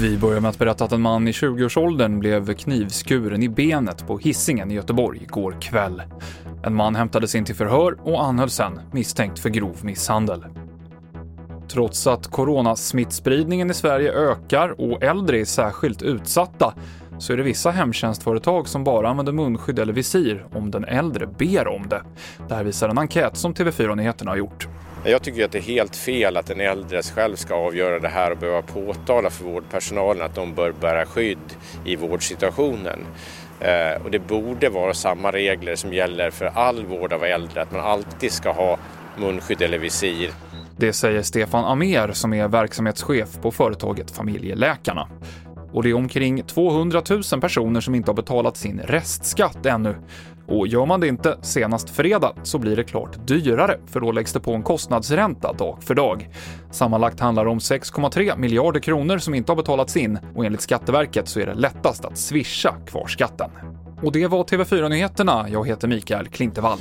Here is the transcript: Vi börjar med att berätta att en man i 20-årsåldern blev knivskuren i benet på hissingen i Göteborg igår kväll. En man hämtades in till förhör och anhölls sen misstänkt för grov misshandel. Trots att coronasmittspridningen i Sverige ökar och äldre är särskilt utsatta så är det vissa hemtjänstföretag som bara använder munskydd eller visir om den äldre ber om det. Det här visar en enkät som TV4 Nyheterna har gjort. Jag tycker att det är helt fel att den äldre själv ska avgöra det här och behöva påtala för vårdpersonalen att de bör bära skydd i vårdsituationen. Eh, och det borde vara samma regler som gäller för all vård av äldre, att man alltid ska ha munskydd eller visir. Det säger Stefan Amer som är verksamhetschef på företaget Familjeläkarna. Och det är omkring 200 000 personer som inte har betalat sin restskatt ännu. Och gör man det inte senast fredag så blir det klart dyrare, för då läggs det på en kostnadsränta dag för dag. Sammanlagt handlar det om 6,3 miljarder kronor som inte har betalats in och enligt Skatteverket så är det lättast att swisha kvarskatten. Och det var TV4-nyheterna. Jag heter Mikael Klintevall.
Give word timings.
Vi 0.00 0.18
börjar 0.18 0.40
med 0.40 0.48
att 0.48 0.58
berätta 0.58 0.84
att 0.84 0.92
en 0.92 1.00
man 1.00 1.28
i 1.28 1.32
20-årsåldern 1.32 2.18
blev 2.18 2.54
knivskuren 2.54 3.42
i 3.42 3.48
benet 3.48 4.06
på 4.06 4.18
hissingen 4.18 4.70
i 4.70 4.74
Göteborg 4.74 5.22
igår 5.22 5.56
kväll. 5.60 6.02
En 6.62 6.74
man 6.74 6.94
hämtades 6.94 7.34
in 7.34 7.44
till 7.44 7.54
förhör 7.54 7.96
och 8.02 8.24
anhölls 8.24 8.54
sen 8.54 8.80
misstänkt 8.92 9.38
för 9.38 9.48
grov 9.48 9.76
misshandel. 9.82 10.44
Trots 11.68 12.06
att 12.06 12.26
coronasmittspridningen 12.26 13.70
i 13.70 13.74
Sverige 13.74 14.12
ökar 14.12 14.80
och 14.80 15.02
äldre 15.02 15.40
är 15.40 15.44
särskilt 15.44 16.02
utsatta 16.02 16.74
så 17.18 17.32
är 17.32 17.36
det 17.36 17.42
vissa 17.42 17.70
hemtjänstföretag 17.70 18.68
som 18.68 18.84
bara 18.84 19.08
använder 19.08 19.32
munskydd 19.32 19.78
eller 19.78 19.92
visir 19.92 20.46
om 20.52 20.70
den 20.70 20.84
äldre 20.84 21.26
ber 21.26 21.68
om 21.68 21.88
det. 21.88 22.02
Det 22.48 22.54
här 22.54 22.64
visar 22.64 22.88
en 22.88 22.98
enkät 22.98 23.36
som 23.36 23.54
TV4 23.54 23.94
Nyheterna 23.94 24.30
har 24.30 24.36
gjort. 24.36 24.65
Jag 25.08 25.22
tycker 25.22 25.44
att 25.44 25.52
det 25.52 25.58
är 25.58 25.62
helt 25.62 25.96
fel 25.96 26.36
att 26.36 26.46
den 26.46 26.60
äldre 26.60 27.02
själv 27.02 27.36
ska 27.36 27.54
avgöra 27.54 27.98
det 27.98 28.08
här 28.08 28.30
och 28.30 28.38
behöva 28.38 28.62
påtala 28.62 29.30
för 29.30 29.44
vårdpersonalen 29.44 30.22
att 30.22 30.34
de 30.34 30.54
bör 30.54 30.72
bära 30.72 31.06
skydd 31.06 31.56
i 31.84 31.96
vårdsituationen. 31.96 33.06
Eh, 33.60 34.02
och 34.04 34.10
det 34.10 34.18
borde 34.18 34.68
vara 34.68 34.94
samma 34.94 35.32
regler 35.32 35.76
som 35.76 35.92
gäller 35.92 36.30
för 36.30 36.46
all 36.46 36.86
vård 36.86 37.12
av 37.12 37.24
äldre, 37.24 37.62
att 37.62 37.72
man 37.72 37.80
alltid 37.80 38.32
ska 38.32 38.52
ha 38.52 38.78
munskydd 39.18 39.62
eller 39.62 39.78
visir. 39.78 40.30
Det 40.76 40.92
säger 40.92 41.22
Stefan 41.22 41.64
Amer 41.64 42.12
som 42.12 42.32
är 42.32 42.48
verksamhetschef 42.48 43.28
på 43.42 43.50
företaget 43.50 44.10
Familjeläkarna. 44.10 45.08
Och 45.72 45.82
det 45.82 45.90
är 45.90 45.94
omkring 45.94 46.42
200 46.42 47.02
000 47.32 47.40
personer 47.40 47.80
som 47.80 47.94
inte 47.94 48.10
har 48.10 48.16
betalat 48.16 48.56
sin 48.56 48.80
restskatt 48.80 49.66
ännu. 49.66 49.94
Och 50.48 50.66
gör 50.66 50.86
man 50.86 51.00
det 51.00 51.08
inte 51.08 51.38
senast 51.42 51.90
fredag 51.90 52.32
så 52.42 52.58
blir 52.58 52.76
det 52.76 52.84
klart 52.84 53.26
dyrare, 53.26 53.78
för 53.86 54.00
då 54.00 54.12
läggs 54.12 54.32
det 54.32 54.40
på 54.40 54.54
en 54.54 54.62
kostnadsränta 54.62 55.52
dag 55.52 55.78
för 55.80 55.94
dag. 55.94 56.28
Sammanlagt 56.70 57.20
handlar 57.20 57.44
det 57.44 57.50
om 57.50 57.58
6,3 57.58 58.38
miljarder 58.38 58.80
kronor 58.80 59.18
som 59.18 59.34
inte 59.34 59.52
har 59.52 59.56
betalats 59.56 59.96
in 59.96 60.18
och 60.34 60.44
enligt 60.44 60.60
Skatteverket 60.60 61.28
så 61.28 61.40
är 61.40 61.46
det 61.46 61.54
lättast 61.54 62.04
att 62.04 62.18
swisha 62.18 62.74
kvarskatten. 62.86 63.50
Och 64.02 64.12
det 64.12 64.26
var 64.26 64.44
TV4-nyheterna. 64.44 65.46
Jag 65.48 65.66
heter 65.66 65.88
Mikael 65.88 66.28
Klintevall. 66.28 66.78